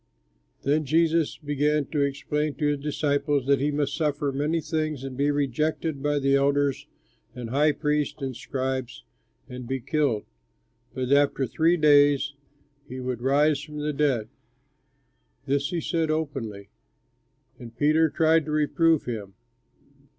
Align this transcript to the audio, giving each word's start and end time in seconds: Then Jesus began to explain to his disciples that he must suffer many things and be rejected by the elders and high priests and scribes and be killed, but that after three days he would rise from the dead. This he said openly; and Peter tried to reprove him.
Then 0.63 0.83
Jesus 0.83 1.37
began 1.37 1.85
to 1.91 2.01
explain 2.01 2.55
to 2.55 2.65
his 2.69 2.79
disciples 2.79 3.45
that 3.45 3.59
he 3.59 3.69
must 3.69 3.95
suffer 3.95 4.31
many 4.31 4.59
things 4.59 5.03
and 5.03 5.15
be 5.15 5.29
rejected 5.29 6.01
by 6.01 6.17
the 6.17 6.35
elders 6.35 6.87
and 7.35 7.51
high 7.51 7.71
priests 7.73 8.19
and 8.19 8.35
scribes 8.35 9.03
and 9.47 9.67
be 9.67 9.79
killed, 9.79 10.25
but 10.95 11.09
that 11.09 11.29
after 11.29 11.45
three 11.45 11.77
days 11.77 12.33
he 12.89 12.99
would 12.99 13.21
rise 13.21 13.61
from 13.61 13.77
the 13.77 13.93
dead. 13.93 14.27
This 15.45 15.69
he 15.69 15.79
said 15.79 16.09
openly; 16.09 16.69
and 17.59 17.77
Peter 17.77 18.09
tried 18.09 18.45
to 18.45 18.51
reprove 18.51 19.05
him. 19.05 19.35